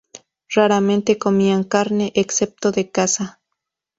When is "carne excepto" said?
1.63-2.71